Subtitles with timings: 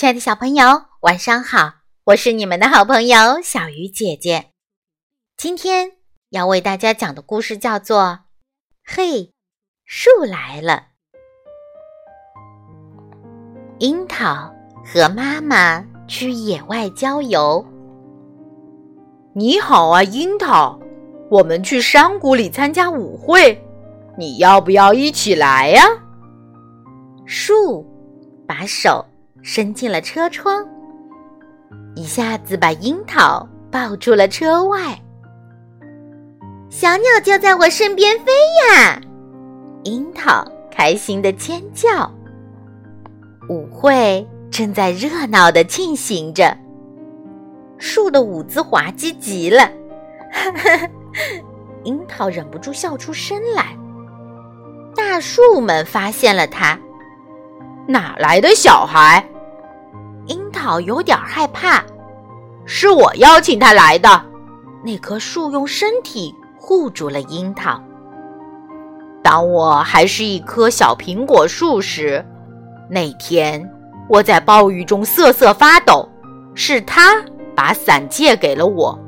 [0.00, 0.64] 亲爱的小朋友，
[1.00, 1.74] 晚上好！
[2.04, 4.46] 我是你们的好朋友小鱼姐姐。
[5.36, 5.90] 今天
[6.30, 8.00] 要为大家讲的故事叫做
[8.82, 9.34] 《嘿，
[9.84, 10.84] 树来了》。
[13.78, 14.50] 樱桃
[14.82, 17.62] 和妈妈去野外郊游。
[19.34, 20.80] 你好啊，樱桃，
[21.30, 23.62] 我们去山谷里参加舞会，
[24.16, 25.84] 你要不要一起来呀？
[27.26, 27.84] 树
[28.48, 29.04] 把手。
[29.42, 30.66] 伸进了车窗，
[31.94, 34.98] 一下子把樱桃抱住了车外。
[36.68, 38.32] 小鸟就在我身边飞
[38.68, 39.00] 呀！
[39.84, 42.10] 樱桃开心的尖叫。
[43.48, 46.56] 舞会正在热闹的进行着，
[47.78, 49.68] 树的舞姿滑稽极了，
[51.82, 53.76] 樱桃忍不住笑出声来。
[54.94, 56.78] 大树们发现了它。
[57.88, 59.26] 哪来的小孩？
[60.60, 61.82] 好有点害怕。
[62.66, 64.26] 是我邀请他来的。
[64.84, 67.82] 那棵树用身体护住了樱桃。
[69.22, 72.24] 当我还是一棵小苹果树时，
[72.88, 73.68] 那天
[74.08, 76.08] 我在暴雨中瑟瑟发抖，
[76.54, 77.22] 是他
[77.54, 78.98] 把伞借给了我。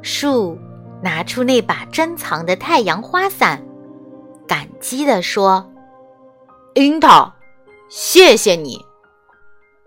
[0.00, 0.58] 树
[1.02, 3.62] 拿出那把珍藏的太阳花伞，
[4.46, 5.70] 感激地说。
[6.74, 7.32] 樱桃，
[7.88, 8.84] 谢谢你。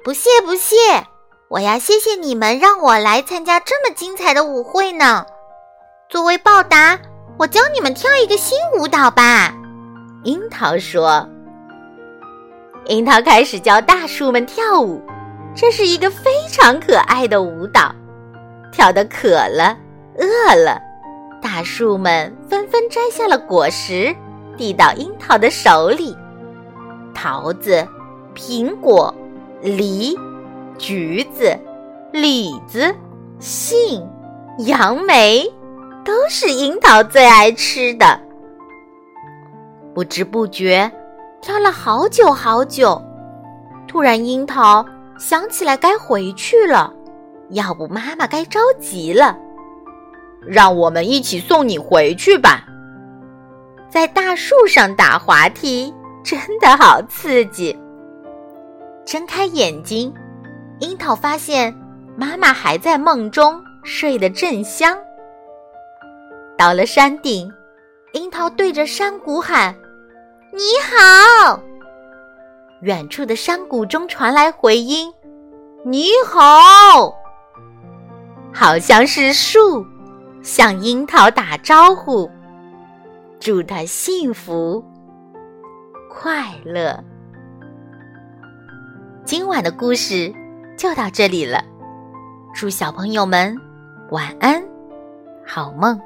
[0.08, 0.78] 不谢不谢，
[1.50, 5.26] 我要谢谢你们让我来参加这么精彩的舞会呢。
[6.08, 6.98] 作为报答，
[7.38, 9.54] 我教你们跳一个新舞蹈吧。
[10.24, 11.28] 樱桃说。
[12.86, 15.02] 樱桃开始教大树们跳舞，
[15.54, 17.94] 这是一个非常可爱的舞蹈。
[18.72, 19.78] 跳得渴了，
[20.18, 20.82] 饿了，
[21.42, 24.16] 大树们纷纷摘下了果实，
[24.56, 26.16] 递到樱桃的手里。
[27.14, 27.86] 桃子、
[28.34, 29.14] 苹果、
[29.62, 30.16] 梨、
[30.78, 31.58] 橘子、
[32.12, 32.94] 李子、
[33.40, 34.08] 杏、
[34.60, 35.52] 杨梅，
[36.06, 38.20] 都是樱桃最爱吃的。
[39.96, 40.92] 不知不觉，
[41.42, 43.02] 挑了好久好久。
[43.88, 44.86] 突然，樱桃
[45.17, 46.94] 想起来该回去了，
[47.50, 49.36] 要不妈妈该着急了。
[50.46, 52.64] 让我们一起送你回去吧，
[53.90, 55.94] 在大树上打滑梯。
[56.23, 57.78] 真的好刺激！
[59.08, 60.14] 睁开眼睛，
[60.80, 61.73] 樱桃发现
[62.18, 64.98] 妈妈还在梦中睡得正香。
[66.58, 67.50] 到了山顶，
[68.12, 69.73] 樱桃对着山谷喊
[70.52, 71.58] ：“你好！”
[72.84, 75.10] 远处的山谷中传来回音
[75.88, 77.16] ：“你好！”
[78.54, 79.86] 好像是树
[80.44, 82.30] 向樱桃打招呼，
[83.40, 84.84] 祝它幸福。
[86.10, 87.02] 快乐。
[89.27, 90.33] 今晚的故事
[90.77, 91.61] 就到这里了，
[92.54, 93.54] 祝小朋友们
[94.10, 94.64] 晚安，
[95.45, 95.99] 好梦。